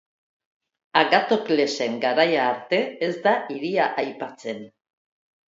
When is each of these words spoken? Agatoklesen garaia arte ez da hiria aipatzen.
Agatoklesen 1.01 1.99
garaia 2.05 2.47
arte 2.55 2.81
ez 3.09 3.11
da 3.29 3.35
hiria 3.59 3.87
aipatzen. 4.07 4.67